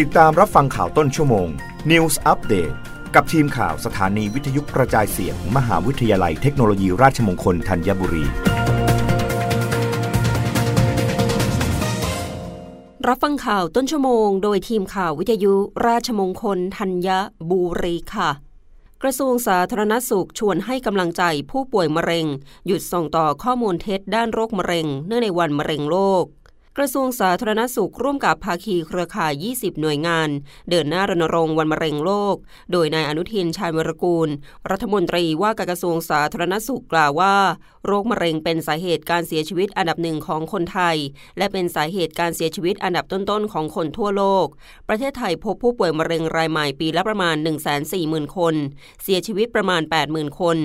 [0.00, 1.48] ติดตามรับฟังข่าวต้นชั่วโมง
[1.90, 2.74] News Update
[3.14, 8.24] กับทีมข่าวสถานีวิทยุกระจายเสียงมมหาวิทยาลัยเทคโนโลยีราชมงคลธัญบุรี
[13.08, 15.54] รับฟังข่าวต้นชั่วโมง โดยทีมข่าววิทยุ
[15.86, 17.08] ราชมงคลธัญ
[17.50, 18.30] บุรีค่ะ
[19.02, 22.26] กระทรวงสาธารณสุขชวนให้กำลังใจผู้ป่วยมะเร็ง
[22.66, 26.26] หยุดส่งต่อข้อมูลเท็จด้านโรคมะเร็ง เนื่องในวันมะเร็งโลก
[26.78, 30.28] กระทรวงสาธารณสุขร่วมกับภาคีเครือข่าย 20 หน่วยงาน
[30.70, 32.36] เดินหน้ารณรงค์วันมะเร็งโลก
[32.72, 34.28] โดยนายอนุทินชาญวรกูล
[34.70, 37.34] รัฐมนตรีว่าการกระทรวงสาธารณสุขกล่าวว่า
[37.86, 40.96] โรคมะเร็งเป็นสาเหตุการเสียชีวิตอันดับหนึ่งของคนไทย
[41.38, 44.46] และเป็นสาเหตุการเสียชีวิตอันดับต้นๆของคนทั่วโลก
[44.88, 47.36] ประเทศไทยพบผู้ป่วยมะเร็งรายใหม่ปีละประมาณ
[47.86, 48.54] 140,000 คน
[49.02, 50.58] เสียชีวิตประมาณ 80,000 คน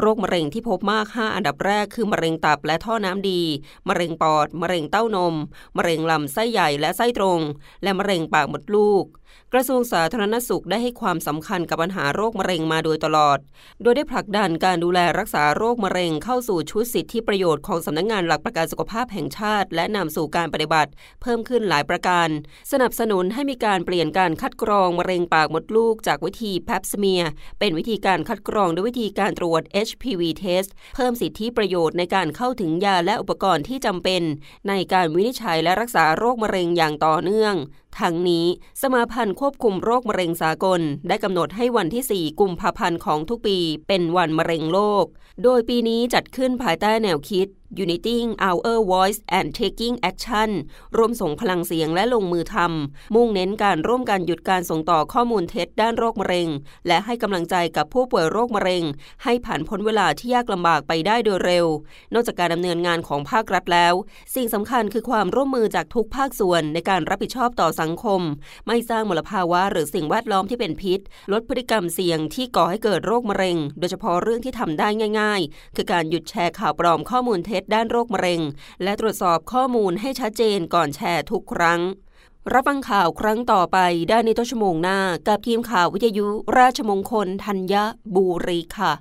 [0.00, 3.40] โรคมะเร็งที่พบมาก 5 อันดับแรกคือมะเร็งตับและท่อน้ำดี
[3.88, 5.36] มะเร็งปอด มะเร็งเต้านม
[5.76, 7.40] มะเร็งลำไส้ใหญ่และไส้ตรง
[7.82, 9.04] และมะเร็งปากมดลูก
[9.52, 13.38] กระทรวงสาธารณสุขได้ให้ความสำคัญกับปัญหาโรคมะเร็งมาโดยตลอด
[13.82, 20.90] โดยได้ผลักดันการดูแลรักษาโรคมะเร็งเข้าสู่ชุดสิทธิประโยชน์ของสำนักงงานหลักประกันสุขภาพแห่งชาติ และนำสู่การปฏิบัติ
[21.22, 22.28] เพิ่มขึ้นหลายประการ
[22.72, 27.22] สนับสนุนให้มีการเปลี่ยนการคัดกรองมะเร็งปากมดลูก จากวิธีแพปสเมีย
[27.58, 34.22] เป็นวิธีการคัดกรองด้วยวิธีการตรวจ HPV test เพิ่มสิทธิประโยชน์ในการเข้าถึงยาและอุปกรณ์ที่จำเป็น
[34.68, 37.54] ในการวินิจฉัยและรักษาโรคมะเร็งอย่างต่อเนื่อง
[38.00, 38.46] ทั้งนี้
[38.82, 45.04] สมาพันธ์ควบคุมโรคมะเร็งสากล ได้กำหนดให้วันที่ 4 กุมภาพันธ์ของทุกปี เป็นวันมะเร็งโลก
[45.42, 47.46] โดยปีนี้จัดขึ้นภายใต้แนวคิด
[47.84, 50.50] Uniting Our Voice and Taking Action
[50.96, 56.48] ร่วมส่งพลังเสียงและลงมือทำ มุ่งเน้นการร่วมกันหยุดการส่งต่อข้อมูลเท็จด้านโรคมะเร็ง
[56.86, 58.84] และให้กำลังใจกับผู้ป่วยโรคมะเร็ง
[59.24, 61.66] ให้ผ่านพ้นเวลาที่ยากลำบากไปได้โดยเร็ว
[62.14, 63.94] นอกจากการดำเนินงานของภาครัฐแล้ว
[64.34, 68.20] สิ่งสำคัญคือความร่วมมือจากทุกภาคส่วนในการรับผิดชอบต่อสังคม
[68.66, 71.00] ไม่สร้างมลภาวะหรือสิ่งแวดล้อมที่เป็นพิษ
[71.32, 74.88] ลดพฤติกรรมเสี่ยงที่ก่อให้เกิดโรคมะเร็ง โดยเฉพาะเรื่องที่ทำได้
[75.20, 78.40] ง่าย ๆ คือการหยุดแชร์ข่าวปลอมข้อมูลเท็จจด้านโรคมะเร็ง
[78.82, 81.80] และตรวจสอบข้อมูลให้ชัดเจนก่อนแชร์ทุกครั้ง
[82.52, 83.78] รับฟังข่าวครั้งต่อไป
[84.08, 86.26] ได้ในต้นชั่วโมงหน้า กับทีมข่าววิทยุ
[86.58, 87.74] ราชมงคลธัญ
[88.14, 88.92] บุรีค่ะ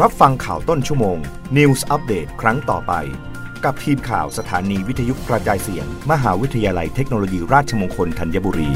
[0.00, 1.18] รับฟังข่าวต้นชั่วโมง
[1.56, 2.92] News อัปเดตครั้งต่อไป
[3.64, 8.70] กับทีมข่าวสถานีวิทยุกระจายเสียง มหาวิทยาลัยเทคโนโลยีราชมงคลธัญบุรี